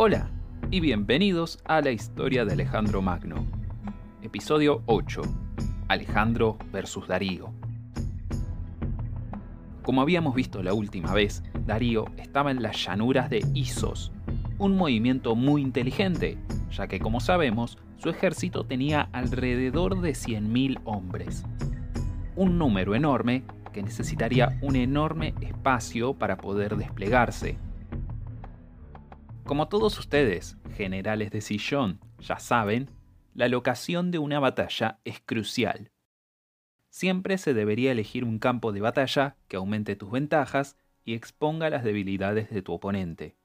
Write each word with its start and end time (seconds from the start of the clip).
Hola 0.00 0.30
y 0.70 0.78
bienvenidos 0.78 1.58
a 1.64 1.80
la 1.80 1.90
historia 1.90 2.44
de 2.44 2.52
Alejandro 2.52 3.02
Magno. 3.02 3.44
Episodio 4.22 4.84
8. 4.86 5.22
Alejandro 5.88 6.56
versus 6.70 7.08
Darío. 7.08 7.52
Como 9.82 10.00
habíamos 10.00 10.36
visto 10.36 10.62
la 10.62 10.72
última 10.72 11.12
vez, 11.12 11.42
Darío 11.66 12.04
estaba 12.16 12.52
en 12.52 12.62
las 12.62 12.80
llanuras 12.84 13.28
de 13.28 13.44
Isos, 13.54 14.12
un 14.58 14.76
movimiento 14.76 15.34
muy 15.34 15.62
inteligente, 15.62 16.38
ya 16.70 16.86
que 16.86 17.00
como 17.00 17.18
sabemos, 17.18 17.76
su 17.96 18.08
ejército 18.08 18.64
tenía 18.66 19.08
alrededor 19.10 20.00
de 20.00 20.12
100.000 20.12 20.80
hombres. 20.84 21.44
Un 22.36 22.56
número 22.56 22.94
enorme 22.94 23.42
que 23.72 23.82
necesitaría 23.82 24.60
un 24.62 24.76
enorme 24.76 25.34
espacio 25.40 26.14
para 26.14 26.36
poder 26.36 26.76
desplegarse 26.76 27.58
como 29.48 29.68
todos 29.68 29.98
ustedes, 29.98 30.58
generales 30.76 31.30
de 31.30 31.40
sillón, 31.40 32.00
ya 32.20 32.38
saben, 32.38 32.90
la 33.32 33.48
locación 33.48 34.10
de 34.10 34.18
una 34.18 34.40
batalla 34.40 34.98
es 35.06 35.22
crucial. 35.24 35.90
Siempre 36.90 37.38
se 37.38 37.54
debería 37.54 37.92
elegir 37.92 38.24
un 38.24 38.40
campo 38.40 38.72
de 38.72 38.82
batalla 38.82 39.36
que 39.48 39.56
aumente 39.56 39.96
tus 39.96 40.10
ventajas 40.10 40.76
y 41.02 41.14
exponga 41.14 41.70
las 41.70 41.82
debilidades 41.82 42.50
de 42.50 42.60
tu 42.60 42.74
oponente. 42.74 43.36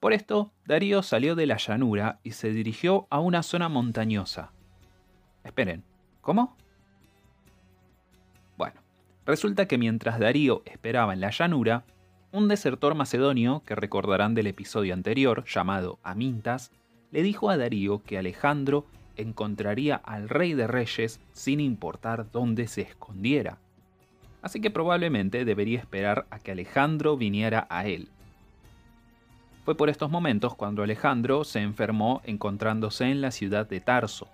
Por 0.00 0.12
esto, 0.12 0.52
Darío 0.66 1.02
salió 1.02 1.34
de 1.34 1.46
la 1.46 1.56
llanura 1.56 2.20
y 2.22 2.32
se 2.32 2.50
dirigió 2.50 3.06
a 3.08 3.20
una 3.20 3.42
zona 3.42 3.70
montañosa. 3.70 4.52
Esperen, 5.44 5.82
¿cómo? 6.20 6.58
Bueno, 8.58 8.82
resulta 9.24 9.66
que 9.66 9.78
mientras 9.78 10.18
Darío 10.18 10.62
esperaba 10.66 11.14
en 11.14 11.20
la 11.22 11.30
llanura, 11.30 11.86
un 12.34 12.48
desertor 12.48 12.96
macedonio, 12.96 13.62
que 13.64 13.76
recordarán 13.76 14.34
del 14.34 14.48
episodio 14.48 14.92
anterior, 14.92 15.44
llamado 15.46 16.00
Amintas, 16.02 16.72
le 17.12 17.22
dijo 17.22 17.48
a 17.48 17.56
Darío 17.56 18.02
que 18.02 18.18
Alejandro 18.18 18.86
encontraría 19.16 19.94
al 19.94 20.28
rey 20.28 20.54
de 20.54 20.66
reyes 20.66 21.20
sin 21.32 21.60
importar 21.60 22.32
dónde 22.32 22.66
se 22.66 22.80
escondiera. 22.80 23.58
Así 24.42 24.60
que 24.60 24.72
probablemente 24.72 25.44
debería 25.44 25.78
esperar 25.78 26.26
a 26.28 26.40
que 26.40 26.50
Alejandro 26.50 27.16
viniera 27.16 27.68
a 27.70 27.86
él. 27.86 28.08
Fue 29.64 29.76
por 29.76 29.88
estos 29.88 30.10
momentos 30.10 30.56
cuando 30.56 30.82
Alejandro 30.82 31.44
se 31.44 31.60
enfermó 31.60 32.20
encontrándose 32.24 33.04
en 33.04 33.20
la 33.20 33.30
ciudad 33.30 33.68
de 33.68 33.78
Tarso. 33.78 34.26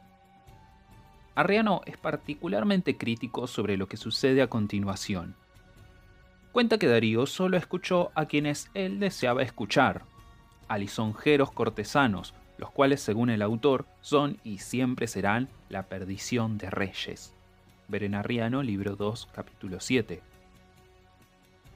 Arriano 1.34 1.82
es 1.84 1.98
particularmente 1.98 2.96
crítico 2.96 3.46
sobre 3.46 3.76
lo 3.76 3.88
que 3.88 3.98
sucede 3.98 4.40
a 4.40 4.46
continuación 4.46 5.36
cuenta 6.52 6.78
que 6.78 6.88
Darío 6.88 7.26
solo 7.26 7.56
escuchó 7.56 8.10
a 8.14 8.26
quienes 8.26 8.70
él 8.74 9.00
deseaba 9.00 9.42
escuchar, 9.42 10.02
a 10.68 10.78
lisonjeros 10.78 11.52
cortesanos, 11.52 12.34
los 12.58 12.70
cuales 12.70 13.00
según 13.00 13.30
el 13.30 13.42
autor 13.42 13.86
son 14.00 14.38
y 14.44 14.58
siempre 14.58 15.06
serán 15.06 15.48
la 15.68 15.84
perdición 15.84 16.58
de 16.58 16.70
reyes. 16.70 17.34
Berenarriano, 17.88 18.62
libro 18.62 18.96
2, 18.96 19.28
capítulo 19.32 19.80
7. 19.80 20.20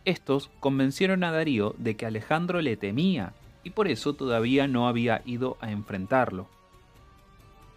Estos 0.05 0.50
convencieron 0.61 1.25
a 1.25 1.33
Darío 1.33 1.75
de 1.78 1.97
que 1.97 2.06
Alejandro 2.06 2.61
le 2.61 2.77
temía 2.77 3.33
y 3.62 3.70
por 3.70 3.88
eso 3.88 4.12
todavía 4.12 4.69
no 4.69 4.86
había 4.86 5.22
ido 5.25 5.56
a 5.61 5.70
enfrentarlo. 5.70 6.47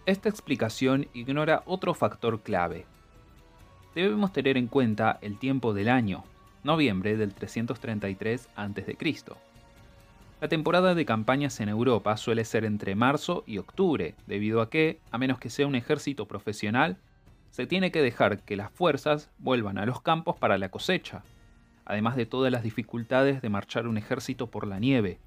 Esta 0.05 0.29
explicación 0.29 1.07
ignora 1.13 1.63
otro 1.65 1.93
factor 1.93 2.41
clave. 2.41 2.85
Debemos 3.95 4.33
tener 4.33 4.57
en 4.57 4.67
cuenta 4.67 5.17
el 5.21 5.39
tiempo 5.39 5.73
del 5.73 5.89
año, 5.89 6.23
noviembre 6.67 7.17
del 7.17 7.33
333 7.33 8.49
a.C. 8.55 8.97
La 10.39 10.47
temporada 10.49 10.93
de 10.93 11.05
campañas 11.05 11.59
en 11.61 11.69
Europa 11.69 12.15
suele 12.17 12.45
ser 12.45 12.65
entre 12.65 12.93
marzo 12.93 13.43
y 13.47 13.57
octubre, 13.57 14.13
debido 14.27 14.61
a 14.61 14.69
que, 14.69 14.99
a 15.09 15.17
menos 15.17 15.39
que 15.39 15.49
sea 15.49 15.65
un 15.65 15.75
ejército 15.75 16.27
profesional, 16.27 16.97
se 17.49 17.65
tiene 17.65 17.89
que 17.89 18.01
dejar 18.03 18.43
que 18.43 18.57
las 18.57 18.69
fuerzas 18.69 19.31
vuelvan 19.39 19.79
a 19.79 19.85
los 19.85 20.01
campos 20.01 20.35
para 20.37 20.57
la 20.57 20.69
cosecha, 20.69 21.23
además 21.85 22.17
de 22.17 22.25
todas 22.25 22.51
las 22.51 22.63
dificultades 22.63 23.41
de 23.41 23.49
marchar 23.49 23.87
un 23.87 23.97
ejército 23.97 24.51
por 24.51 24.67
la 24.67 24.77
nieve. 24.77 25.19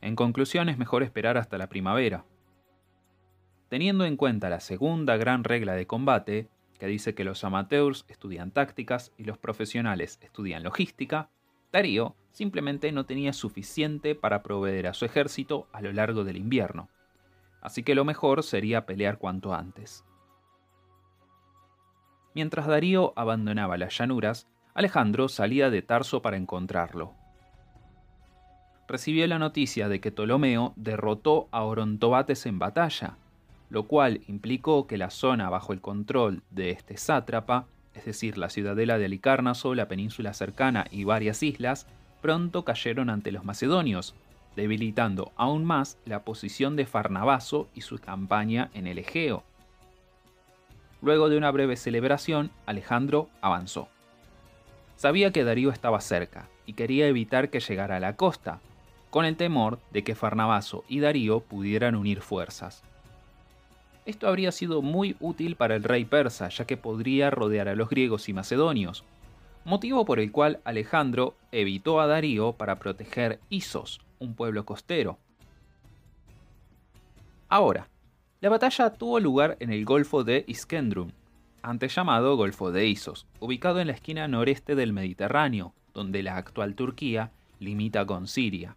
En 0.00 0.14
conclusión, 0.14 0.68
es 0.68 0.78
mejor 0.78 1.02
esperar 1.02 1.36
hasta 1.36 1.58
la 1.58 1.68
primavera. 1.68 2.24
Teniendo 3.68 4.04
en 4.04 4.16
cuenta 4.16 4.48
la 4.48 4.60
segunda 4.60 5.16
gran 5.16 5.42
regla 5.42 5.74
de 5.74 5.88
combate, 5.88 6.48
que 6.78 6.86
dice 6.86 7.14
que 7.14 7.24
los 7.24 7.44
amateurs 7.44 8.04
estudian 8.08 8.50
tácticas 8.50 9.12
y 9.16 9.24
los 9.24 9.38
profesionales 9.38 10.18
estudian 10.22 10.62
logística, 10.62 11.30
Darío 11.72 12.14
simplemente 12.30 12.92
no 12.92 13.06
tenía 13.06 13.32
suficiente 13.32 14.14
para 14.14 14.42
proveer 14.42 14.86
a 14.86 14.94
su 14.94 15.04
ejército 15.04 15.68
a 15.72 15.80
lo 15.80 15.92
largo 15.92 16.24
del 16.24 16.36
invierno. 16.36 16.88
Así 17.60 17.82
que 17.82 17.94
lo 17.94 18.04
mejor 18.04 18.42
sería 18.42 18.86
pelear 18.86 19.18
cuanto 19.18 19.54
antes. 19.54 20.04
Mientras 22.34 22.66
Darío 22.66 23.12
abandonaba 23.16 23.76
las 23.76 23.96
llanuras, 23.96 24.48
Alejandro 24.74 25.28
salía 25.28 25.70
de 25.70 25.82
Tarso 25.82 26.20
para 26.20 26.36
encontrarlo. 26.36 27.14
Recibió 28.86 29.26
la 29.26 29.38
noticia 29.38 29.88
de 29.88 30.00
que 30.00 30.10
Ptolomeo 30.10 30.74
derrotó 30.76 31.48
a 31.52 31.62
Orontobates 31.62 32.44
en 32.46 32.58
batalla, 32.58 33.16
lo 33.74 33.88
cual 33.88 34.20
implicó 34.28 34.86
que 34.86 34.96
la 34.96 35.10
zona 35.10 35.50
bajo 35.50 35.72
el 35.72 35.80
control 35.80 36.42
de 36.52 36.70
este 36.70 36.96
sátrapa, 36.96 37.66
es 37.92 38.04
decir, 38.04 38.38
la 38.38 38.48
ciudadela 38.48 38.98
de 38.98 39.06
Alicarnaso, 39.06 39.74
la 39.74 39.88
península 39.88 40.32
cercana 40.32 40.86
y 40.92 41.02
varias 41.02 41.42
islas, 41.42 41.88
pronto 42.22 42.64
cayeron 42.64 43.10
ante 43.10 43.32
los 43.32 43.44
macedonios, 43.44 44.14
debilitando 44.54 45.32
aún 45.34 45.64
más 45.64 45.98
la 46.04 46.22
posición 46.22 46.76
de 46.76 46.86
Farnabaso 46.86 47.68
y 47.74 47.80
su 47.80 47.98
campaña 47.98 48.70
en 48.74 48.86
el 48.86 48.98
Egeo. 48.98 49.42
Luego 51.02 51.28
de 51.28 51.36
una 51.36 51.50
breve 51.50 51.74
celebración, 51.74 52.52
Alejandro 52.66 53.28
avanzó. 53.40 53.88
Sabía 54.94 55.32
que 55.32 55.42
Darío 55.42 55.70
estaba 55.70 56.00
cerca 56.00 56.48
y 56.64 56.74
quería 56.74 57.08
evitar 57.08 57.50
que 57.50 57.58
llegara 57.58 57.96
a 57.96 58.00
la 58.00 58.14
costa, 58.14 58.60
con 59.10 59.24
el 59.24 59.36
temor 59.36 59.80
de 59.90 60.04
que 60.04 60.14
Farnabaso 60.14 60.84
y 60.88 61.00
Darío 61.00 61.40
pudieran 61.40 61.96
unir 61.96 62.20
fuerzas. 62.20 62.84
Esto 64.06 64.28
habría 64.28 64.52
sido 64.52 64.82
muy 64.82 65.16
útil 65.20 65.56
para 65.56 65.76
el 65.76 65.82
rey 65.82 66.04
persa, 66.04 66.48
ya 66.50 66.66
que 66.66 66.76
podría 66.76 67.30
rodear 67.30 67.68
a 67.68 67.74
los 67.74 67.88
griegos 67.88 68.28
y 68.28 68.34
macedonios, 68.34 69.04
motivo 69.64 70.04
por 70.04 70.20
el 70.20 70.30
cual 70.30 70.60
Alejandro 70.64 71.34
evitó 71.52 72.00
a 72.00 72.06
Darío 72.06 72.52
para 72.52 72.78
proteger 72.78 73.40
Isos, 73.48 74.00
un 74.18 74.34
pueblo 74.34 74.66
costero. 74.66 75.18
Ahora, 77.48 77.88
la 78.40 78.50
batalla 78.50 78.90
tuvo 78.92 79.20
lugar 79.20 79.56
en 79.60 79.72
el 79.72 79.86
Golfo 79.86 80.22
de 80.22 80.44
Iskendrum, 80.46 81.12
antes 81.62 81.94
llamado 81.94 82.36
Golfo 82.36 82.72
de 82.72 82.86
Isos, 82.86 83.26
ubicado 83.40 83.80
en 83.80 83.86
la 83.86 83.94
esquina 83.94 84.28
noreste 84.28 84.74
del 84.74 84.92
Mediterráneo, 84.92 85.72
donde 85.94 86.22
la 86.22 86.36
actual 86.36 86.74
Turquía 86.74 87.30
limita 87.58 88.04
con 88.04 88.26
Siria 88.26 88.76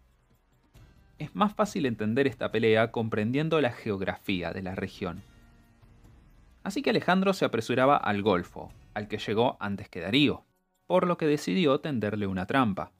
es 1.19 1.35
más 1.35 1.53
fácil 1.53 1.85
entender 1.85 2.27
esta 2.27 2.51
pelea 2.51 2.91
comprendiendo 2.91 3.59
la 3.61 3.71
geografía 3.71 4.51
de 4.51 4.61
la 4.61 4.75
región. 4.75 5.23
Así 6.63 6.81
que 6.81 6.89
Alejandro 6.89 7.33
se 7.33 7.45
apresuraba 7.45 7.97
al 7.97 8.21
Golfo, 8.21 8.71
al 8.93 9.07
que 9.07 9.17
llegó 9.17 9.57
antes 9.59 9.89
que 9.89 10.01
Darío, 10.01 10.43
por 10.85 11.07
lo 11.07 11.17
que 11.17 11.25
decidió 11.25 11.79
tenderle 11.79 12.27
una 12.27 12.45
trampa. 12.45 12.91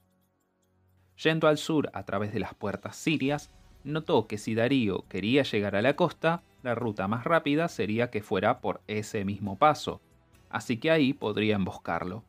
Yendo 1.22 1.48
al 1.48 1.58
sur 1.58 1.90
a 1.92 2.04
través 2.04 2.32
de 2.32 2.38
las 2.38 2.54
puertas 2.54 2.96
sirias, 2.96 3.50
notó 3.84 4.26
que 4.26 4.38
si 4.38 4.54
Darío 4.54 5.04
quería 5.08 5.42
llegar 5.42 5.76
a 5.76 5.82
la 5.82 5.96
costa, 5.96 6.42
la 6.62 6.74
ruta 6.74 7.08
más 7.08 7.24
rápida 7.24 7.68
sería 7.68 8.10
que 8.10 8.22
fuera 8.22 8.60
por 8.60 8.80
ese 8.86 9.24
mismo 9.24 9.58
paso, 9.58 10.00
así 10.50 10.78
que 10.78 10.90
ahí 10.90 11.12
podría 11.12 11.56
emboscarlo. 11.56 12.24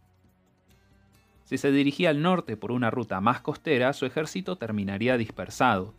Si 1.49 1.57
se 1.57 1.71
dirigía 1.71 2.11
al 2.11 2.21
norte 2.21 2.57
por 2.57 2.71
una 2.71 2.91
ruta 2.91 3.21
más 3.21 3.41
costera, 3.41 3.91
su 3.93 4.05
ejército 4.05 4.57
terminaría 4.57 5.17
dispersado, 5.17 5.95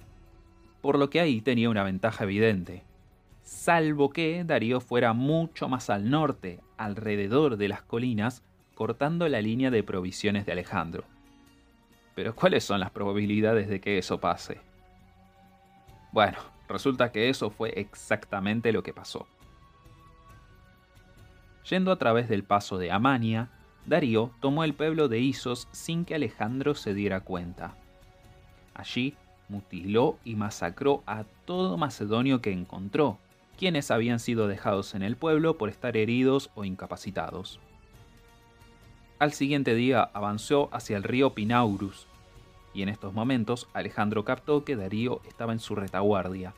por 0.81 0.97
lo 0.97 1.11
que 1.11 1.19
ahí 1.19 1.41
tenía 1.41 1.69
una 1.69 1.83
ventaja 1.83 2.23
evidente. 2.23 2.85
Salvo 3.43 4.11
que 4.11 4.45
Darío 4.45 4.81
fuera 4.81 5.13
mucho 5.13 5.69
más 5.69 5.91
al 5.91 6.09
norte, 6.09 6.61
alrededor 6.77 7.57
de 7.57 7.67
las 7.67 7.83
colinas, 7.83 8.45
cortando 8.77 9.29
la 9.29 9.41
línea 9.41 9.73
de 9.73 9.83
provisiones 9.83 10.47
de 10.47 10.53
Alejandro. 10.53 11.03
Pero 12.15 12.33
¿cuáles 12.37 12.63
son 12.63 12.79
las 12.79 12.93
probabilidades 12.93 13.69
de 13.69 13.81
que 13.81 13.99
eso 13.99 14.21
pase? 14.21 14.61
Bueno, 16.13 16.39
resulta 16.69 17.11
que 17.11 17.29
eso 17.29 17.51
fue 17.51 17.71
exactamente 17.71 18.71
lo 18.71 18.85
que 18.85 18.95
pasó. 18.95 19.27
Yendo 21.69 21.91
a 21.91 21.99
través 21.99 22.29
del 22.29 22.45
paso 22.45 22.79
de 22.79 22.93
Amania, 22.93 23.51
Darío 23.87 24.31
tomó 24.41 24.65
el 24.65 24.75
pueblo 24.75 25.09
de 25.09 25.19
Isos 25.21 25.69
sin 25.73 26.05
que 26.05 26.15
Alejandro 26.15 26.75
se 26.75 26.95
diera 26.95 27.21
cuenta. 27.21 27.75
Allí 28.75 29.15
mutiló 29.49 30.19
y 30.25 30.37
masacró 30.37 31.03
a 31.07 31.25
todo 31.45 31.77
macedonio 31.77 32.41
que 32.41 32.53
encontró, 32.53 33.19
quienes 33.59 33.91
habían 33.91 34.21
sido 34.21 34.49
dejados 34.49 34.95
en 34.95 35.03
el 35.03 35.17
pueblo 35.17 35.59
por 35.59 35.69
estar 35.69 35.97
heridos 35.97 36.51
o 36.55 36.65
incapacitados. 36.65 37.61
Al 39.19 39.33
siguiente 39.35 39.75
día 39.75 40.03
avanzó 40.15 40.71
hacia 40.73 40.97
el 40.97 41.03
río 41.03 41.35
Pinaurus. 41.35 42.07
y 42.73 42.83
en 42.83 42.89
estos 42.89 43.13
momentos 43.13 43.69
Alejandro 43.75 44.25
captó 44.25 44.65
que 44.65 44.77
Darío 44.77 45.21
estaba 45.29 45.53
en 45.53 45.59
su 45.59 45.75
retaguardia. 45.75 46.55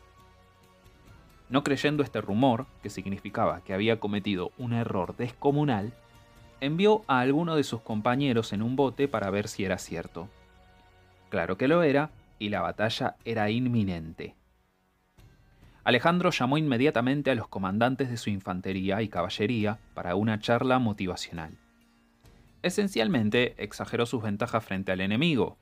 No 1.48 1.64
creyendo 1.64 2.02
este 2.02 2.20
rumor, 2.20 2.66
que 2.82 2.90
significaba 2.90 3.62
que 3.62 3.74
había 3.74 3.98
cometido 3.98 4.52
un 4.58 4.74
error 4.74 5.16
descomunal, 5.16 5.92
envió 6.62 7.02
a 7.08 7.18
alguno 7.18 7.56
de 7.56 7.64
sus 7.64 7.80
compañeros 7.80 8.52
en 8.52 8.62
un 8.62 8.76
bote 8.76 9.08
para 9.08 9.30
ver 9.30 9.48
si 9.48 9.64
era 9.64 9.78
cierto. 9.78 10.28
Claro 11.28 11.58
que 11.58 11.66
lo 11.66 11.82
era, 11.82 12.10
y 12.38 12.50
la 12.50 12.60
batalla 12.60 13.16
era 13.24 13.50
inminente. 13.50 14.36
Alejandro 15.82 16.30
llamó 16.30 16.58
inmediatamente 16.58 17.32
a 17.32 17.34
los 17.34 17.48
comandantes 17.48 18.10
de 18.10 18.16
su 18.16 18.30
infantería 18.30 19.02
y 19.02 19.08
caballería 19.08 19.80
para 19.92 20.14
una 20.14 20.38
charla 20.38 20.78
motivacional. 20.78 21.58
Esencialmente 22.62 23.56
exageró 23.58 24.06
sus 24.06 24.22
ventajas 24.22 24.64
frente 24.64 24.92
al 24.92 25.00
enemigo, 25.00 25.58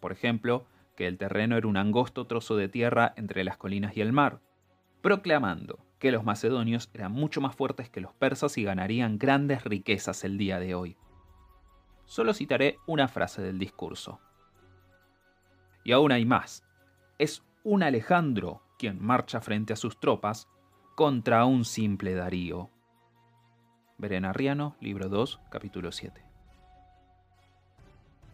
por 0.00 0.10
ejemplo, 0.10 0.64
que 0.96 1.06
el 1.06 1.18
terreno 1.18 1.58
era 1.58 1.68
un 1.68 1.76
angosto 1.76 2.26
trozo 2.26 2.56
de 2.56 2.70
tierra 2.70 3.12
entre 3.18 3.44
las 3.44 3.58
colinas 3.58 3.94
y 3.94 4.00
el 4.00 4.14
mar, 4.14 4.40
proclamando 5.02 5.89
que 6.00 6.10
los 6.10 6.24
macedonios 6.24 6.90
eran 6.94 7.12
mucho 7.12 7.40
más 7.40 7.54
fuertes 7.54 7.90
que 7.90 8.00
los 8.00 8.14
persas 8.14 8.56
y 8.58 8.64
ganarían 8.64 9.18
grandes 9.18 9.62
riquezas 9.62 10.24
el 10.24 10.38
día 10.38 10.58
de 10.58 10.74
hoy. 10.74 10.96
Solo 12.06 12.32
citaré 12.34 12.78
una 12.86 13.06
frase 13.06 13.42
del 13.42 13.58
discurso. 13.58 14.18
Y 15.84 15.92
aún 15.92 16.10
hay 16.10 16.24
más. 16.24 16.64
Es 17.18 17.44
un 17.62 17.82
Alejandro 17.82 18.62
quien 18.78 19.00
marcha 19.00 19.42
frente 19.42 19.74
a 19.74 19.76
sus 19.76 20.00
tropas 20.00 20.48
contra 20.96 21.44
un 21.44 21.66
simple 21.66 22.14
Darío. 22.14 22.70
Berenarriano, 23.98 24.76
libro 24.80 25.10
2, 25.10 25.38
capítulo 25.50 25.92
7. 25.92 26.24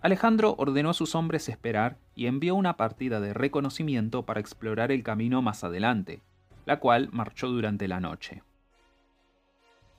Alejandro 0.02 0.54
ordenó 0.56 0.90
a 0.90 0.94
sus 0.94 1.16
hombres 1.16 1.48
esperar 1.48 1.98
y 2.14 2.28
envió 2.28 2.54
una 2.54 2.76
partida 2.76 3.18
de 3.18 3.34
reconocimiento 3.34 4.24
para 4.24 4.38
explorar 4.38 4.92
el 4.92 5.02
camino 5.02 5.42
más 5.42 5.64
adelante, 5.64 6.22
la 6.66 6.78
cual 6.78 7.08
marchó 7.12 7.48
durante 7.48 7.88
la 7.88 8.00
noche. 8.00 8.42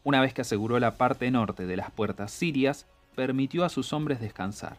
Una 0.03 0.21
vez 0.21 0.33
que 0.33 0.41
aseguró 0.41 0.79
la 0.79 0.95
parte 0.97 1.31
norte 1.31 1.65
de 1.65 1.75
las 1.75 1.89
puertas 1.89 2.31
sirias, 2.31 2.85
permitió 3.15 3.65
a 3.65 3.69
sus 3.69 3.91
hombres 3.93 4.21
descansar. 4.21 4.77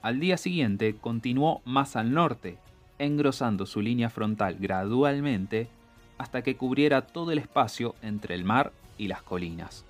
Al 0.00 0.18
día 0.18 0.38
siguiente 0.38 0.96
continuó 0.96 1.60
más 1.66 1.94
al 1.94 2.14
norte, 2.14 2.56
engrosando 2.98 3.66
su 3.66 3.82
línea 3.82 4.08
frontal 4.08 4.56
gradualmente 4.58 5.68
hasta 6.16 6.40
que 6.40 6.56
cubriera 6.56 7.02
todo 7.02 7.32
el 7.32 7.38
espacio 7.38 7.94
entre 8.00 8.34
el 8.34 8.44
mar 8.44 8.72
y 8.96 9.08
las 9.08 9.22
colinas 9.22 9.84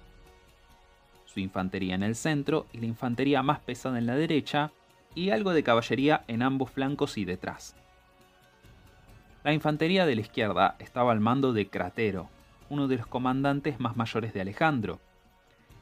su 1.36 1.40
infantería 1.40 1.94
en 1.94 2.02
el 2.02 2.16
centro 2.16 2.64
y 2.72 2.78
la 2.78 2.86
infantería 2.86 3.42
más 3.42 3.60
pesada 3.60 3.98
en 3.98 4.06
la 4.06 4.16
derecha, 4.16 4.72
y 5.14 5.28
algo 5.28 5.52
de 5.52 5.62
caballería 5.62 6.24
en 6.28 6.40
ambos 6.40 6.70
flancos 6.70 7.18
y 7.18 7.26
detrás. 7.26 7.76
La 9.46 9.52
infantería 9.52 10.06
de 10.06 10.16
la 10.16 10.22
izquierda 10.22 10.74
estaba 10.80 11.12
al 11.12 11.20
mando 11.20 11.52
de 11.52 11.68
Cratero, 11.68 12.28
uno 12.68 12.88
de 12.88 12.96
los 12.96 13.06
comandantes 13.06 13.78
más 13.78 13.96
mayores 13.96 14.34
de 14.34 14.40
Alejandro, 14.40 14.98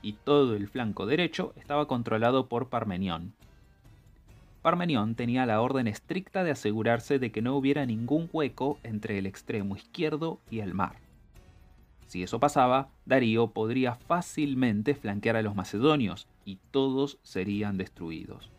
y 0.02 0.12
todo 0.12 0.54
el 0.54 0.68
flanco 0.68 1.06
derecho 1.06 1.54
estaba 1.56 1.88
controlado 1.88 2.46
por 2.46 2.68
Parmenión. 2.68 3.32
Parmenión 4.60 5.14
tenía 5.14 5.46
la 5.46 5.62
orden 5.62 5.86
estricta 5.86 6.44
de 6.44 6.50
asegurarse 6.50 7.18
de 7.18 7.32
que 7.32 7.40
no 7.40 7.56
hubiera 7.56 7.86
ningún 7.86 8.28
hueco 8.30 8.78
entre 8.82 9.16
el 9.16 9.24
extremo 9.24 9.76
izquierdo 9.76 10.40
y 10.50 10.60
el 10.60 10.74
mar. 10.74 10.96
Si 12.06 12.22
eso 12.22 12.38
pasaba, 12.38 12.90
Darío 13.06 13.46
podría 13.46 13.94
fácilmente 13.94 14.94
flanquear 14.94 15.36
a 15.36 15.42
los 15.42 15.54
macedonios 15.54 16.28
y 16.44 16.58
todos 16.70 17.16
serían 17.22 17.78
destruidos. 17.78 18.50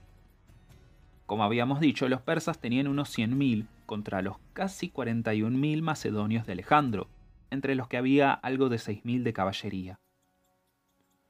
Como 1.28 1.44
habíamos 1.44 1.80
dicho, 1.80 2.10
los 2.10 2.22
persas 2.22 2.58
tenían 2.58 2.88
unos 2.88 3.16
100.000 3.16 3.68
contra 3.86 4.22
los 4.22 4.38
casi 4.54 4.90
41.000 4.90 5.82
macedonios 5.82 6.46
de 6.46 6.54
Alejandro, 6.54 7.08
entre 7.52 7.76
los 7.76 7.88
que 7.88 7.98
había 7.98 8.34
algo 8.34 8.70
de 8.70 8.78
6.000 8.78 9.24
de 9.24 9.34
caballería. 9.34 10.00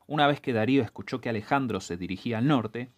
Una 0.08 0.28
vez 0.28 0.40
que 0.40 0.54
Darío 0.54 0.84
escuchó 0.84 1.20
que 1.20 1.30
Alejandro 1.30 1.80
se 1.80 1.98
dirigía 1.98 2.38
al 2.38 2.48
norte, 2.48 2.90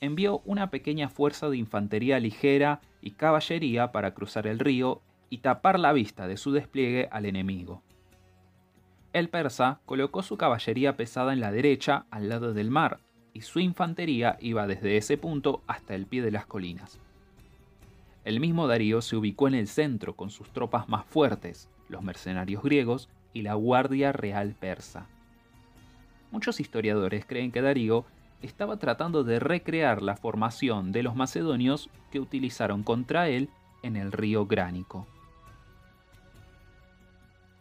envió 0.00 0.40
una 0.44 0.70
pequeña 0.70 1.08
fuerza 1.08 1.48
de 1.48 1.56
infantería 1.56 2.18
ligera 2.20 2.80
y 3.00 3.12
caballería 3.12 3.92
para 3.92 4.14
cruzar 4.14 4.46
el 4.46 4.58
río 4.58 5.00
y 5.30 5.38
tapar 5.38 5.78
la 5.78 5.92
vista 5.92 6.26
de 6.26 6.36
su 6.36 6.52
despliegue 6.52 7.08
al 7.10 7.26
enemigo. 7.26 7.82
El 9.12 9.28
persa 9.28 9.80
colocó 9.86 10.22
su 10.22 10.36
caballería 10.36 10.96
pesada 10.96 11.32
en 11.32 11.40
la 11.40 11.50
derecha, 11.50 12.04
al 12.10 12.28
lado 12.28 12.52
del 12.52 12.70
mar, 12.70 13.00
y 13.32 13.42
su 13.42 13.60
infantería 13.60 14.36
iba 14.40 14.66
desde 14.66 14.96
ese 14.96 15.16
punto 15.16 15.62
hasta 15.66 15.94
el 15.94 16.06
pie 16.06 16.22
de 16.22 16.30
las 16.30 16.46
colinas. 16.46 17.00
El 18.26 18.40
mismo 18.40 18.66
Darío 18.66 19.02
se 19.02 19.14
ubicó 19.14 19.46
en 19.46 19.54
el 19.54 19.68
centro 19.68 20.16
con 20.16 20.30
sus 20.30 20.50
tropas 20.50 20.88
más 20.88 21.06
fuertes, 21.06 21.68
los 21.88 22.02
mercenarios 22.02 22.60
griegos 22.60 23.08
y 23.32 23.42
la 23.42 23.54
Guardia 23.54 24.10
Real 24.10 24.56
persa. 24.58 25.06
Muchos 26.32 26.58
historiadores 26.58 27.24
creen 27.24 27.52
que 27.52 27.62
Darío 27.62 28.04
estaba 28.42 28.78
tratando 28.78 29.22
de 29.22 29.38
recrear 29.38 30.02
la 30.02 30.16
formación 30.16 30.90
de 30.90 31.04
los 31.04 31.14
macedonios 31.14 31.88
que 32.10 32.18
utilizaron 32.18 32.82
contra 32.82 33.28
él 33.28 33.48
en 33.84 33.94
el 33.94 34.10
río 34.10 34.44
Gránico. 34.44 35.06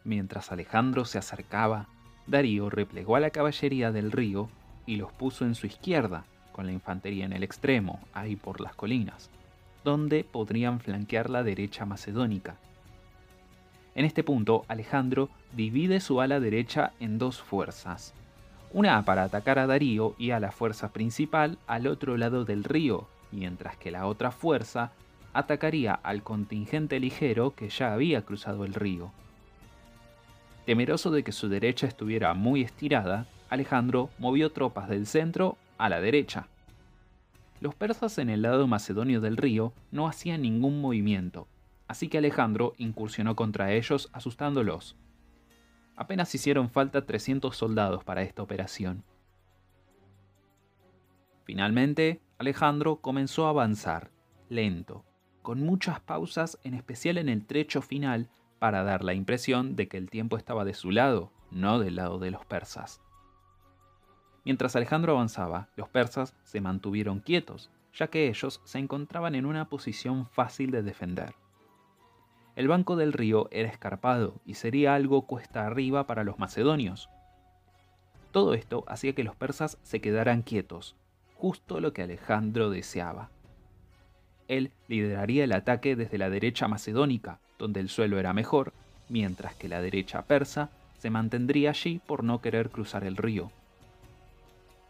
Mientras 0.03 0.51
Alejandro 0.51 1.06
se 1.06 1.19
acercaba, 1.19 1.89
Darío 2.25 2.71
replegó 2.71 3.15
a 3.15 3.19
la 3.19 3.29
caballería 3.29 3.91
del 3.91 4.12
río 4.12 4.50
y 4.88 4.95
los 4.95 5.13
puso 5.13 5.45
en 5.45 5.53
su 5.53 5.67
izquierda, 5.67 6.25
con 6.51 6.65
la 6.65 6.71
infantería 6.71 7.25
en 7.25 7.33
el 7.33 7.44
extremo, 7.44 8.00
ahí 8.15 8.35
por 8.35 8.62
las 8.62 8.73
colinas, 8.73 9.29
donde 9.85 10.25
podrían 10.25 10.81
flanquear 10.81 11.29
la 11.29 11.43
derecha 11.43 11.85
macedónica. 11.85 12.57
En 13.93 14.03
este 14.03 14.23
punto, 14.23 14.65
Alejandro 14.67 15.29
divide 15.53 16.01
su 16.01 16.19
ala 16.19 16.41
derecha 16.41 16.91
en 16.99 17.17
dos 17.17 17.41
fuerzas, 17.41 18.13
una 18.73 19.05
para 19.05 19.23
atacar 19.23 19.57
a 19.57 19.67
Darío 19.67 20.15
y 20.17 20.31
a 20.31 20.41
la 20.41 20.51
fuerza 20.51 20.91
principal 20.91 21.57
al 21.67 21.87
otro 21.87 22.17
lado 22.17 22.43
del 22.43 22.65
río, 22.65 23.07
mientras 23.31 23.77
que 23.77 23.91
la 23.91 24.07
otra 24.07 24.31
fuerza 24.31 24.91
atacaría 25.31 25.93
al 25.93 26.23
contingente 26.23 26.99
ligero 26.99 27.55
que 27.55 27.69
ya 27.69 27.93
había 27.93 28.23
cruzado 28.23 28.65
el 28.65 28.73
río. 28.73 29.11
Temeroso 30.65 31.11
de 31.11 31.23
que 31.23 31.31
su 31.31 31.47
derecha 31.47 31.88
estuviera 31.88 32.33
muy 32.33 32.63
estirada, 32.63 33.27
Alejandro 33.50 34.10
movió 34.17 34.51
tropas 34.51 34.89
del 34.89 35.05
centro 35.05 35.57
a 35.77 35.89
la 35.89 36.01
derecha. 36.01 36.48
Los 37.62 37.75
persas 37.75 38.17
en 38.17 38.29
el 38.29 38.41
lado 38.41 38.67
macedonio 38.67 39.21
del 39.21 39.38
río 39.38 39.74
no 39.91 40.07
hacían 40.07 40.41
ningún 40.41 40.81
movimiento, 40.81 41.47
así 41.88 42.09
que 42.09 42.17
Alejandro 42.17 42.74
incursionó 42.77 43.35
contra 43.35 43.71
ellos 43.71 44.09
asustándolos. 44.12 44.97
Apenas 45.95 46.35
hicieron 46.35 46.69
falta 46.69 47.05
300 47.05 47.55
soldados 47.55 48.03
para 48.03 48.21
esta 48.24 48.43
operación. 48.43 49.03
Finalmente, 51.45 52.21
Alejandro 52.38 52.97
comenzó 52.97 53.45
a 53.45 53.50
avanzar, 53.50 54.12
lento, 54.50 55.05
con 55.41 55.62
muchas 55.62 56.01
pausas, 56.01 56.59
en 56.63 56.74
especial 56.74 57.17
en 57.17 57.29
el 57.29 57.45
trecho 57.45 57.81
final 57.81 58.29
para 58.59 58.83
dar 58.83 59.03
la 59.03 59.13
impresión 59.13 59.75
de 59.75 59.88
que 59.88 59.97
el 59.97 60.09
tiempo 60.09 60.38
estaba 60.38 60.65
de 60.65 60.74
su 60.74 60.91
lado, 60.91 61.31
no 61.51 61.79
del 61.79 61.95
lado 61.95 62.19
de 62.19 62.31
los 62.31 62.45
persas. 62.45 63.00
Mientras 64.45 64.75
Alejandro 64.75 65.13
avanzaba, 65.13 65.67
los 65.75 65.89
persas 65.89 66.35
se 66.43 66.61
mantuvieron 66.61 67.19
quietos, 67.19 67.71
ya 67.95 68.07
que 68.07 68.27
ellos 68.27 68.61
se 68.63 68.77
encontraban 68.77 69.33
en 69.33 69.47
una 69.47 69.69
posición 69.69 70.27
fácil 70.27 70.69
de 70.69 70.83
defender. 70.83 71.33
El 72.55 72.67
banco 72.67 72.95
del 72.95 73.11
río 73.11 73.49
era 73.51 73.69
escarpado 73.69 74.35
y 74.45 74.53
sería 74.53 74.93
algo 74.93 75.23
cuesta 75.23 75.65
arriba 75.65 76.05
para 76.05 76.23
los 76.23 76.37
macedonios. 76.37 77.09
Todo 78.31 78.53
esto 78.53 78.85
hacía 78.87 79.13
que 79.13 79.23
los 79.23 79.35
persas 79.35 79.79
se 79.81 79.99
quedaran 79.99 80.43
quietos, 80.43 80.95
justo 81.35 81.79
lo 81.79 81.91
que 81.91 82.03
Alejandro 82.03 82.69
deseaba. 82.69 83.29
Él 84.47 84.71
lideraría 84.87 85.43
el 85.43 85.53
ataque 85.53 85.95
desde 85.95 86.19
la 86.19 86.29
derecha 86.29 86.67
macedónica, 86.67 87.39
donde 87.57 87.79
el 87.79 87.89
suelo 87.89 88.19
era 88.19 88.33
mejor, 88.33 88.73
mientras 89.09 89.55
que 89.55 89.69
la 89.69 89.81
derecha 89.81 90.21
persa 90.21 90.69
se 90.99 91.09
mantendría 91.09 91.71
allí 91.71 91.99
por 92.05 92.23
no 92.23 92.41
querer 92.41 92.69
cruzar 92.69 93.03
el 93.03 93.17
río. 93.17 93.51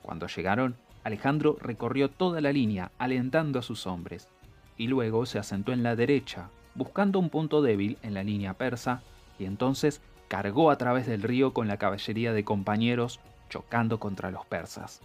Cuando 0.06 0.28
llegaron, 0.28 0.76
Alejandro 1.04 1.58
recorrió 1.60 2.12
toda 2.12 2.40
la 2.40 2.54
línea 2.54 2.92
alentando 3.00 3.58
a 3.58 3.64
sus 3.64 3.88
hombres, 3.88 4.30
y 4.78 4.86
luego 4.88 5.26
se 5.26 5.40
asentó 5.40 5.74
en 5.74 5.82
la 5.82 5.96
derecha, 5.96 6.52
buscando 6.76 7.18
un 7.18 7.32
punto 7.32 7.64
débil 7.64 7.98
en 8.04 8.14
la 8.14 8.22
línea 8.22 8.54
persa, 8.54 9.02
y 9.40 9.46
entonces 9.46 10.02
cargó 10.28 10.70
a 10.70 10.78
través 10.78 11.08
del 11.08 11.24
río 11.24 11.54
con 11.54 11.68
la 11.68 11.78
caballería 11.78 12.34
de 12.34 12.44
compañeros, 12.44 13.20
chocando 13.50 14.00
contra 14.00 14.30
los 14.30 14.46
persas. 14.46 15.02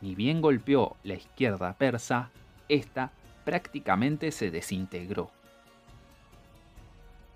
Ni 0.00 0.16
bien 0.16 0.40
golpeó 0.40 0.96
la 1.04 1.14
izquierda 1.14 1.72
persa, 1.74 2.30
esta 2.68 3.12
prácticamente 3.44 4.32
se 4.32 4.50
desintegró. 4.50 5.30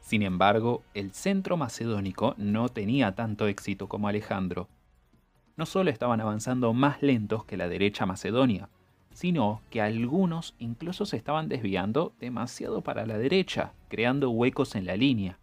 Sin 0.01 0.23
embargo, 0.23 0.83
el 0.95 1.13
centro 1.13 1.57
macedónico 1.57 2.35
no 2.39 2.71
tenía 2.71 3.15
tanto 3.15 3.47
éxito 3.47 3.89
como 3.89 4.09
Alejandro. 4.09 4.69
No 5.61 5.67
solo 5.67 5.91
estaban 5.91 6.23
avanzando 6.23 6.73
más 6.73 7.03
lentos 7.03 7.45
que 7.45 7.59
la 7.59 7.69
derecha 7.69 8.07
macedonia, 8.07 8.71
sino 9.13 9.61
que 9.69 9.83
algunos 9.83 10.55
incluso 10.59 11.05
se 11.05 11.19
estaban 11.19 11.51
desviando 11.51 12.15
demasiado 12.19 12.81
para 12.81 13.05
la 13.05 13.19
derecha, 13.19 13.75
creando 13.91 14.31
huecos 14.31 14.75
en 14.75 14.87
la 14.87 14.97
línea. 14.97 15.39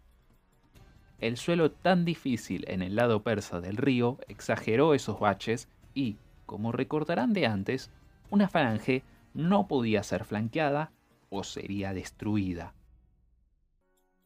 El 1.20 1.36
suelo 1.36 1.70
tan 1.70 2.04
difícil 2.04 2.64
en 2.66 2.82
el 2.82 2.96
lado 2.96 3.22
persa 3.22 3.60
del 3.60 3.76
río 3.76 4.18
exageró 4.26 4.92
esos 4.92 5.20
baches 5.20 5.68
y, 5.94 6.16
como 6.46 6.72
recordarán 6.72 7.32
de 7.32 7.46
antes, 7.46 7.92
una 8.28 8.48
falange 8.48 9.04
no 9.34 9.68
podía 9.68 10.02
ser 10.02 10.24
flanqueada 10.24 10.90
o 11.30 11.44
sería 11.44 11.94
destruida. 11.94 12.74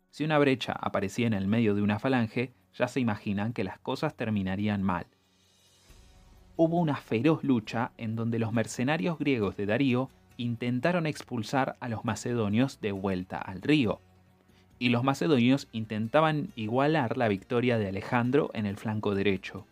Si 0.09 0.25
una 0.25 0.39
brecha 0.39 0.73
aparecía 0.73 1.27
en 1.27 1.35
el 1.35 1.49
medio 1.49 1.75
de 1.75 1.83
una 1.83 1.99
falange, 1.99 2.55
ya 2.73 2.89
se 2.89 3.01
imaginan 3.01 3.53
que 3.53 3.63
las 3.63 3.79
cosas 3.79 4.17
terminarían 4.17 4.83
mal. 4.83 5.07
Hubo 6.57 6.79
una 6.79 6.97
feroz 6.97 7.43
lucha 7.45 7.93
en 7.97 8.15
donde 8.15 8.39
los 8.39 8.53
mercenarios 8.53 9.19
griegos 9.19 9.57
de 9.57 9.67
Darío 9.67 10.11
intentaron 10.37 11.07
expulsar 11.07 11.77
a 11.81 11.89
los 11.89 12.05
macedonios 12.05 12.81
de 12.81 12.93
vuelta 12.93 13.39
al 13.39 13.63
río, 13.63 14.01
y 14.79 14.89
los 14.89 15.05
macedonios 15.05 15.69
intentaban 15.73 16.49
igualar 16.57 17.17
la 17.17 17.29
victoria 17.29 17.79
de 17.79 17.89
Alejandro 17.89 18.51
en 18.53 18.67
el 18.67 18.77
flanco 18.77 19.15
derecho. 19.15 19.65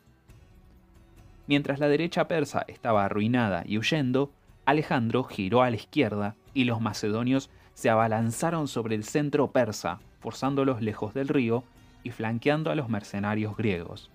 Mientras 1.46 1.80
la 1.80 1.88
derecha 1.88 2.28
persa 2.28 2.64
estaba 2.68 3.04
arruinada 3.04 3.64
y 3.66 3.76
huyendo, 3.76 4.30
Alejandro 4.66 5.24
giró 5.24 5.62
a 5.62 5.70
la 5.70 5.76
izquierda 5.76 6.36
y 6.54 6.64
los 6.64 6.80
macedonios 6.80 7.50
se 7.74 7.90
abalanzaron 7.90 8.68
sobre 8.68 8.94
el 8.94 9.04
centro 9.04 9.50
persa, 9.50 9.98
forzándolos 10.20 10.80
lejos 10.80 11.12
del 11.12 11.28
río 11.28 11.64
y 12.04 12.10
flanqueando 12.10 12.70
a 12.70 12.74
los 12.74 12.88
mercenarios 12.88 13.56
griegos. 13.56 14.10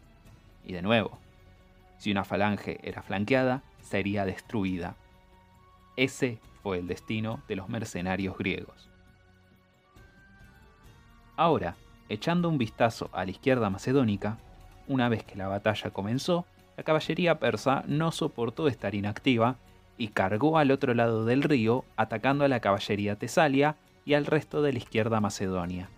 Y 0.65 0.73
de 0.73 0.81
nuevo, 0.81 1.19
si 1.97 2.11
una 2.11 2.23
falange 2.23 2.79
era 2.83 3.01
flanqueada, 3.01 3.63
sería 3.81 4.25
destruida. 4.25 4.95
Ese 5.95 6.39
fue 6.61 6.79
el 6.79 6.87
destino 6.87 7.41
de 7.47 7.55
los 7.55 7.69
mercenarios 7.69 8.37
griegos. 8.37 8.89
Ahora, 11.37 11.75
echando 12.09 12.49
un 12.49 12.57
vistazo 12.57 13.09
a 13.13 13.25
la 13.25 13.31
izquierda 13.31 13.69
macedónica, 13.69 14.37
una 14.87 15.09
vez 15.09 15.23
que 15.23 15.35
la 15.35 15.47
batalla 15.47 15.91
comenzó, 15.91 16.45
la 16.77 16.83
caballería 16.83 17.39
persa 17.39 17.83
no 17.87 18.11
soportó 18.11 18.67
estar 18.67 18.95
inactiva 18.95 19.57
y 19.97 20.09
cargó 20.09 20.57
al 20.57 20.71
otro 20.71 20.93
lado 20.93 21.25
del 21.25 21.43
río 21.43 21.85
atacando 21.95 22.43
a 22.45 22.47
la 22.47 22.59
caballería 22.59 23.15
tesalia 23.15 23.75
y 24.05 24.13
al 24.13 24.25
resto 24.25 24.61
de 24.61 24.73
la 24.73 24.79
izquierda 24.79 25.21
macedonia. 25.21 25.89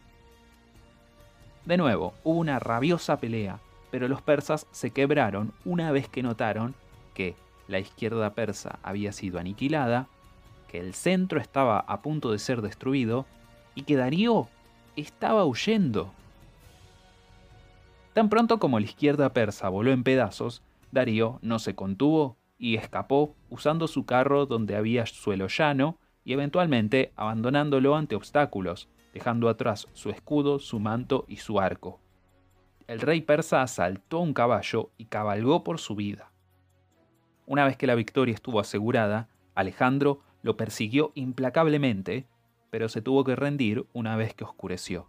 De 1.65 1.77
nuevo, 1.77 2.13
hubo 2.23 2.39
una 2.39 2.59
rabiosa 2.59 3.17
pelea, 3.17 3.59
pero 3.91 4.07
los 4.07 4.21
persas 4.21 4.67
se 4.71 4.91
quebraron 4.91 5.53
una 5.65 5.91
vez 5.91 6.07
que 6.09 6.23
notaron 6.23 6.75
que 7.13 7.35
la 7.67 7.79
izquierda 7.79 8.33
persa 8.33 8.79
había 8.83 9.11
sido 9.11 9.39
aniquilada, 9.39 10.07
que 10.67 10.79
el 10.79 10.93
centro 10.93 11.39
estaba 11.39 11.79
a 11.79 12.01
punto 12.01 12.31
de 12.31 12.39
ser 12.39 12.61
destruido 12.61 13.25
y 13.75 13.83
que 13.83 13.95
Darío 13.95 14.47
estaba 14.95 15.45
huyendo. 15.45 16.11
Tan 18.13 18.29
pronto 18.29 18.59
como 18.59 18.79
la 18.79 18.85
izquierda 18.85 19.33
persa 19.33 19.69
voló 19.69 19.91
en 19.91 20.03
pedazos, 20.03 20.63
Darío 20.91 21.39
no 21.41 21.59
se 21.59 21.75
contuvo 21.75 22.37
y 22.57 22.75
escapó 22.75 23.35
usando 23.49 23.87
su 23.87 24.05
carro 24.05 24.45
donde 24.45 24.75
había 24.75 25.05
suelo 25.05 25.47
llano 25.47 25.99
y 26.23 26.33
eventualmente 26.33 27.13
abandonándolo 27.15 27.95
ante 27.95 28.15
obstáculos, 28.15 28.89
dejando 29.13 29.49
atrás 29.49 29.87
su 29.93 30.09
escudo, 30.09 30.59
su 30.59 30.79
manto 30.79 31.25
y 31.27 31.37
su 31.37 31.59
arco. 31.59 32.01
El 32.87 32.99
rey 32.99 33.21
persa 33.21 33.61
asaltó 33.61 34.19
un 34.19 34.33
caballo 34.33 34.91
y 34.97 35.05
cabalgó 35.05 35.63
por 35.63 35.79
su 35.79 35.95
vida. 35.95 36.31
Una 37.45 37.65
vez 37.65 37.77
que 37.77 37.87
la 37.87 37.95
victoria 37.95 38.33
estuvo 38.33 38.59
asegurada, 38.59 39.29
Alejandro 39.55 40.21
lo 40.41 40.57
persiguió 40.57 41.11
implacablemente 41.15 42.27
pero 42.69 42.89
se 42.89 43.01
tuvo 43.01 43.23
que 43.23 43.35
rendir 43.35 43.87
una 43.93 44.15
vez 44.15 44.33
que 44.33 44.43
oscureció. 44.43 45.07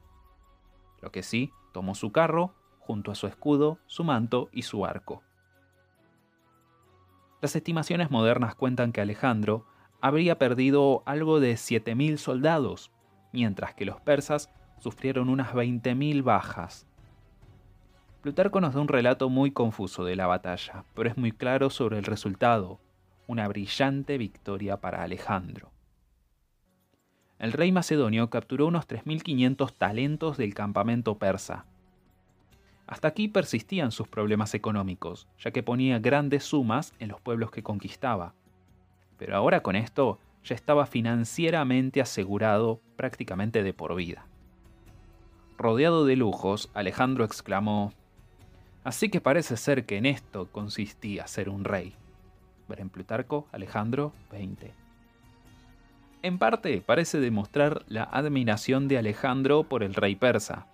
Lo 1.00 1.10
que 1.10 1.22
sí, 1.22 1.52
tomó 1.72 1.94
su 1.94 2.12
carro, 2.12 2.54
junto 2.78 3.10
a 3.10 3.14
su 3.14 3.26
escudo, 3.26 3.78
su 3.86 4.04
manto 4.04 4.48
y 4.52 4.62
su 4.62 4.84
arco. 4.86 5.22
Las 7.40 7.54
estimaciones 7.54 8.10
modernas 8.10 8.54
cuentan 8.54 8.92
que 8.92 9.00
Alejandro 9.00 9.66
habría 10.00 10.38
perdido 10.38 11.02
algo 11.06 11.40
de 11.40 11.54
7.000 11.54 12.16
soldados, 12.16 12.90
mientras 13.32 13.74
que 13.74 13.84
los 13.84 14.00
persas 14.00 14.50
sufrieron 14.78 15.28
unas 15.28 15.52
20.000 15.52 16.22
bajas. 16.22 16.86
Plutarco 18.22 18.60
nos 18.60 18.74
da 18.74 18.80
un 18.80 18.88
relato 18.88 19.28
muy 19.28 19.50
confuso 19.50 20.04
de 20.04 20.16
la 20.16 20.26
batalla, 20.26 20.84
pero 20.94 21.08
es 21.08 21.16
muy 21.16 21.32
claro 21.32 21.70
sobre 21.70 21.98
el 21.98 22.04
resultado, 22.04 22.80
una 23.26 23.46
brillante 23.48 24.18
victoria 24.18 24.78
para 24.78 25.02
Alejandro 25.02 25.70
el 27.38 27.52
rey 27.52 27.70
macedonio 27.70 28.30
capturó 28.30 28.66
unos 28.66 28.88
3.500 28.88 29.72
talentos 29.72 30.36
del 30.36 30.54
campamento 30.54 31.18
persa. 31.18 31.66
Hasta 32.86 33.08
aquí 33.08 33.28
persistían 33.28 33.92
sus 33.92 34.08
problemas 34.08 34.54
económicos, 34.54 35.28
ya 35.38 35.50
que 35.50 35.62
ponía 35.62 36.00
grandes 36.00 36.44
sumas 36.44 36.94
en 36.98 37.08
los 37.08 37.20
pueblos 37.20 37.50
que 37.50 37.62
conquistaba. 37.62 38.34
Pero 39.18 39.36
ahora 39.36 39.62
con 39.62 39.76
esto 39.76 40.18
ya 40.42 40.54
estaba 40.54 40.86
financieramente 40.86 42.00
asegurado 42.00 42.80
prácticamente 42.96 43.62
de 43.62 43.74
por 43.74 43.94
vida. 43.94 44.26
Rodeado 45.58 46.06
de 46.06 46.16
lujos, 46.16 46.70
Alejandro 46.74 47.24
exclamó, 47.24 47.92
Así 48.88 49.10
que 49.10 49.20
parece 49.20 49.58
ser 49.58 49.84
que 49.84 49.98
en 49.98 50.06
esto 50.06 50.48
consistía 50.50 51.26
ser 51.26 51.50
un 51.50 51.64
rey. 51.64 51.92
Ver 52.70 52.80
en 52.80 52.88
Plutarco, 52.88 53.46
Alejandro 53.52 54.14
20. 54.32 54.72
En 56.22 56.38
parte 56.38 56.80
parece 56.80 57.20
demostrar 57.20 57.82
la 57.88 58.04
admiración 58.04 58.88
de 58.88 58.96
Alejandro 58.96 59.64
por 59.64 59.82
el 59.82 59.92
rey 59.92 60.16
persa, 60.16 60.68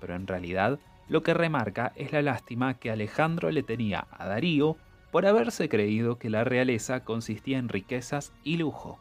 pero 0.00 0.14
en 0.14 0.26
realidad 0.26 0.78
lo 1.10 1.22
que 1.22 1.34
remarca 1.34 1.92
es 1.96 2.12
la 2.12 2.22
lástima 2.22 2.78
que 2.78 2.90
Alejandro 2.90 3.50
le 3.50 3.62
tenía 3.62 4.06
a 4.10 4.26
Darío 4.26 4.78
por 5.12 5.26
haberse 5.26 5.68
creído 5.68 6.16
que 6.16 6.30
la 6.30 6.44
realeza 6.44 7.04
consistía 7.04 7.58
en 7.58 7.68
riquezas 7.68 8.32
y 8.42 8.56
lujo. 8.56 8.98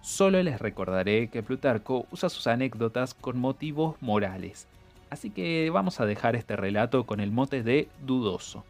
Solo 0.00 0.42
les 0.42 0.58
recordaré 0.58 1.28
que 1.28 1.42
Plutarco 1.42 2.06
usa 2.12 2.30
sus 2.30 2.46
anécdotas 2.46 3.12
con 3.12 3.38
motivos 3.38 4.00
morales, 4.00 4.68
así 5.10 5.30
que 5.30 5.68
vamos 5.70 6.00
a 6.00 6.06
dejar 6.06 6.36
este 6.36 6.56
relato 6.56 7.04
con 7.04 7.20
el 7.20 7.32
mote 7.32 7.62
de 7.62 7.88
dudoso. 8.06 8.64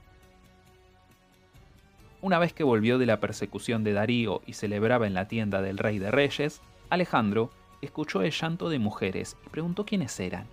Una 2.23 2.39
vez 2.39 2.53
que 2.53 2.65
volvió 2.65 2.99
de 2.99 3.07
la 3.07 3.21
persecución 3.21 3.85
de 3.85 3.93
Darío 3.93 4.43
y 4.45 4.53
celebraba 4.53 5.07
en 5.07 5.15
la 5.15 5.29
tienda 5.29 5.63
del 5.63 5.79
rey 5.79 5.99
de 5.99 6.11
reyes, 6.11 6.61
Alejandro 6.91 7.51
escuchó 7.81 8.23
el 8.23 8.33
llanto 8.33 8.69
de 8.69 8.79
mujeres 8.79 9.37
y 9.47 9.49
preguntó 9.49 9.87
quiénes 9.87 10.19
eran. 10.21 10.47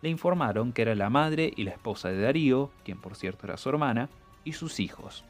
Le 0.00 0.08
informaron 0.08 0.72
que 0.72 0.82
era 0.82 0.94
la 0.94 1.10
madre 1.10 1.52
y 1.54 1.64
la 1.64 1.72
esposa 1.72 2.08
de 2.08 2.20
Darío, 2.20 2.70
quien 2.84 2.98
por 2.98 3.16
cierto 3.16 3.46
era 3.46 3.56
su 3.56 3.68
hermana, 3.68 4.08
y 4.44 4.52
sus 4.52 4.80
hijos. 4.80 5.24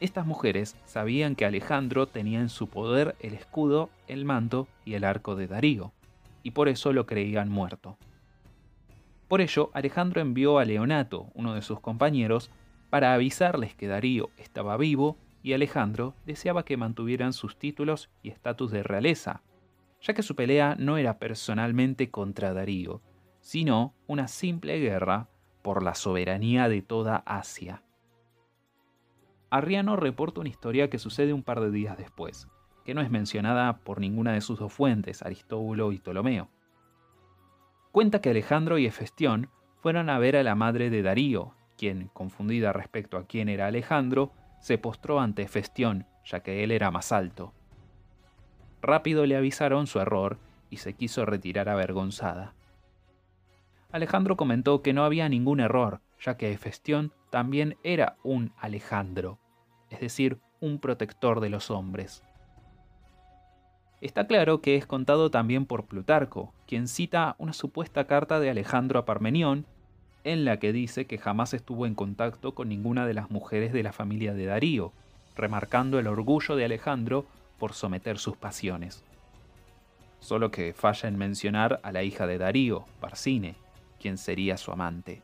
Estas 0.00 0.26
mujeres 0.26 0.76
sabían 0.84 1.34
que 1.34 1.46
Alejandro 1.46 2.06
tenía 2.06 2.40
en 2.40 2.50
su 2.50 2.66
poder 2.66 3.16
el 3.20 3.32
escudo, 3.32 3.88
el 4.08 4.26
manto 4.26 4.68
y 4.84 4.94
el 4.94 5.04
arco 5.04 5.36
de 5.36 5.46
Darío, 5.46 5.92
y 6.42 6.50
por 6.50 6.68
eso 6.68 6.92
lo 6.92 7.06
creían 7.06 7.48
muerto. 7.48 7.96
Por 9.28 9.40
ello, 9.40 9.70
Alejandro 9.74 10.20
envió 10.20 10.58
a 10.58 10.64
Leonato, 10.64 11.30
uno 11.34 11.54
de 11.54 11.62
sus 11.62 11.80
compañeros, 11.80 12.50
para 12.90 13.14
avisarles 13.14 13.74
que 13.74 13.88
Darío 13.88 14.30
estaba 14.36 14.76
vivo 14.76 15.18
y 15.42 15.52
Alejandro 15.52 16.14
deseaba 16.24 16.64
que 16.64 16.76
mantuvieran 16.76 17.32
sus 17.32 17.58
títulos 17.58 18.10
y 18.22 18.30
estatus 18.30 18.70
de 18.70 18.82
realeza, 18.82 19.42
ya 20.00 20.14
que 20.14 20.22
su 20.22 20.36
pelea 20.36 20.76
no 20.78 20.96
era 20.96 21.18
personalmente 21.18 22.10
contra 22.10 22.52
Darío, 22.52 23.02
sino 23.40 23.94
una 24.06 24.28
simple 24.28 24.78
guerra 24.78 25.28
por 25.62 25.82
la 25.82 25.94
soberanía 25.94 26.68
de 26.68 26.82
toda 26.82 27.16
Asia. 27.26 27.82
Arriano 29.50 29.96
reporta 29.96 30.40
una 30.40 30.48
historia 30.48 30.90
que 30.90 30.98
sucede 30.98 31.32
un 31.32 31.42
par 31.42 31.60
de 31.60 31.70
días 31.70 31.96
después, 31.96 32.48
que 32.84 32.94
no 32.94 33.00
es 33.00 33.10
mencionada 33.10 33.78
por 33.78 34.00
ninguna 34.00 34.32
de 34.32 34.40
sus 34.40 34.58
dos 34.58 34.72
fuentes, 34.72 35.22
Aristóbulo 35.22 35.92
y 35.92 35.98
Ptolomeo. 35.98 36.48
Cuenta 37.96 38.20
que 38.20 38.28
Alejandro 38.28 38.76
y 38.76 38.84
Hefestión 38.84 39.48
fueron 39.80 40.10
a 40.10 40.18
ver 40.18 40.36
a 40.36 40.42
la 40.42 40.54
madre 40.54 40.90
de 40.90 41.00
Darío, 41.00 41.54
quien, 41.78 42.10
confundida 42.12 42.74
respecto 42.74 43.16
a 43.16 43.26
quién 43.26 43.48
era 43.48 43.68
Alejandro, 43.68 44.32
se 44.60 44.76
postró 44.76 45.18
ante 45.18 45.40
Hefestión, 45.44 46.04
ya 46.22 46.40
que 46.40 46.62
él 46.62 46.72
era 46.72 46.90
más 46.90 47.10
alto. 47.10 47.54
Rápido 48.82 49.24
le 49.24 49.34
avisaron 49.34 49.86
su 49.86 49.98
error 49.98 50.36
y 50.68 50.76
se 50.76 50.92
quiso 50.92 51.24
retirar 51.24 51.70
avergonzada. 51.70 52.52
Alejandro 53.90 54.36
comentó 54.36 54.82
que 54.82 54.92
no 54.92 55.02
había 55.02 55.30
ningún 55.30 55.60
error, 55.60 56.02
ya 56.20 56.36
que 56.36 56.52
Hefestión 56.52 57.14
también 57.30 57.78
era 57.82 58.18
un 58.22 58.52
Alejandro, 58.58 59.38
es 59.88 60.00
decir, 60.00 60.38
un 60.60 60.80
protector 60.80 61.40
de 61.40 61.48
los 61.48 61.70
hombres. 61.70 62.22
Está 64.06 64.28
claro 64.28 64.60
que 64.60 64.76
es 64.76 64.86
contado 64.86 65.32
también 65.32 65.66
por 65.66 65.86
Plutarco, 65.86 66.54
quien 66.68 66.86
cita 66.86 67.34
una 67.38 67.52
supuesta 67.52 68.06
carta 68.06 68.38
de 68.38 68.48
Alejandro 68.48 69.00
a 69.00 69.04
Parmenión 69.04 69.66
en 70.22 70.44
la 70.44 70.60
que 70.60 70.72
dice 70.72 71.08
que 71.08 71.18
jamás 71.18 71.54
estuvo 71.54 71.86
en 71.86 71.96
contacto 71.96 72.54
con 72.54 72.68
ninguna 72.68 73.04
de 73.04 73.14
las 73.14 73.32
mujeres 73.32 73.72
de 73.72 73.82
la 73.82 73.92
familia 73.92 74.32
de 74.32 74.46
Darío, 74.46 74.92
remarcando 75.34 75.98
el 75.98 76.06
orgullo 76.06 76.54
de 76.54 76.66
Alejandro 76.66 77.26
por 77.58 77.72
someter 77.72 78.18
sus 78.18 78.36
pasiones. 78.36 79.02
Solo 80.20 80.52
que 80.52 80.72
falla 80.72 81.08
en 81.08 81.18
mencionar 81.18 81.80
a 81.82 81.90
la 81.90 82.04
hija 82.04 82.28
de 82.28 82.38
Darío, 82.38 82.84
Barcine, 83.00 83.56
quien 84.00 84.18
sería 84.18 84.56
su 84.56 84.70
amante. 84.70 85.22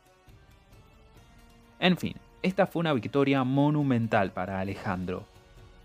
En 1.79 1.97
fin, 1.97 2.17
esta 2.43 2.67
fue 2.67 2.81
una 2.81 2.95
victoria 2.95 3.45
monumental 3.45 4.33
para 4.33 4.59
Alejandro. 4.59 5.32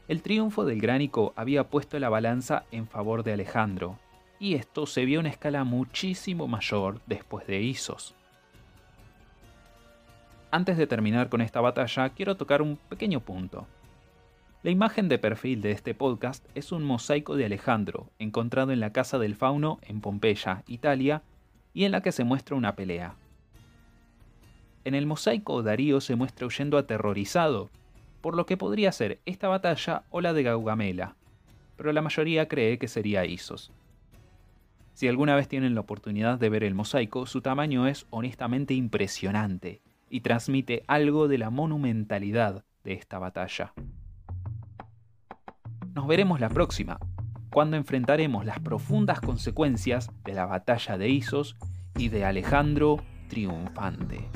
El 0.07 0.21
triunfo 0.21 0.63
del 0.63 0.79
Gránico 0.79 1.33
había 1.35 1.65
puesto 1.65 1.99
la 1.99 2.07
balanza 2.07 2.63
en 2.71 2.87
favor 2.87 3.23
de 3.23 3.33
Alejandro, 3.33 3.99
y 4.39 4.53
esto 4.53 4.85
se 4.85 5.03
vio 5.03 5.19
a 5.19 5.21
una 5.21 5.29
escala 5.29 5.65
muchísimo 5.65 6.47
mayor 6.47 7.01
después 7.07 7.45
de 7.45 7.61
Isos. 7.61 8.15
Antes 10.49 10.77
de 10.77 10.87
terminar 10.87 11.27
con 11.27 11.41
esta 11.41 11.59
batalla, 11.59 12.09
quiero 12.09 12.37
tocar 12.37 12.61
un 12.61 12.77
pequeño 12.77 13.19
punto. 13.19 13.67
La 14.63 14.71
imagen 14.71 15.09
de 15.09 15.19
perfil 15.19 15.61
de 15.61 15.71
este 15.71 15.93
podcast 15.93 16.45
es 16.55 16.71
un 16.71 16.83
mosaico 16.83 17.35
de 17.35 17.45
Alejandro, 17.45 18.09
encontrado 18.17 18.71
en 18.71 18.79
la 18.79 18.93
Casa 18.93 19.19
del 19.19 19.35
Fauno 19.35 19.79
en 19.81 19.99
Pompeya, 19.99 20.63
Italia, 20.67 21.21
y 21.73 21.83
en 21.83 21.91
la 21.91 22.01
que 22.01 22.13
se 22.13 22.23
muestra 22.23 22.55
una 22.55 22.75
pelea. 22.75 23.15
En 24.85 24.95
el 24.95 25.05
mosaico 25.05 25.63
Darío 25.63 25.99
se 25.99 26.15
muestra 26.15 26.47
huyendo 26.47 26.77
aterrorizado, 26.77 27.69
por 28.27 28.35
lo 28.35 28.45
que 28.45 28.57
podría 28.57 28.91
ser 28.91 29.21
esta 29.25 29.47
batalla 29.47 30.03
o 30.09 30.19
la 30.19 30.33
de 30.33 30.43
Gaugamela, 30.43 31.15
pero 31.77 31.93
la 31.93 32.01
mayoría 32.01 32.49
cree 32.49 32.77
que 32.77 32.89
sería 32.89 33.23
Isos. 33.23 33.71
Si 34.93 35.07
alguna 35.07 35.33
vez 35.33 35.47
tienen 35.47 35.75
la 35.75 35.79
oportunidad 35.79 36.37
de 36.37 36.49
ver 36.49 36.65
el 36.65 36.75
mosaico, 36.75 37.25
su 37.25 37.39
tamaño 37.39 37.87
es 37.87 38.05
honestamente 38.09 38.73
impresionante 38.73 39.81
y 40.09 40.19
transmite 40.19 40.83
algo 40.87 41.29
de 41.29 41.37
la 41.37 41.51
monumentalidad 41.51 42.65
de 42.83 42.91
esta 42.95 43.17
batalla. 43.17 43.71
Nos 45.93 46.05
veremos 46.05 46.41
la 46.41 46.49
próxima, 46.49 46.99
cuando 47.49 47.77
enfrentaremos 47.77 48.45
las 48.45 48.59
profundas 48.59 49.21
consecuencias 49.21 50.11
de 50.25 50.33
la 50.33 50.45
batalla 50.45 50.97
de 50.97 51.07
Isos 51.07 51.55
y 51.97 52.09
de 52.09 52.25
Alejandro 52.25 52.97
triunfante. 53.29 54.27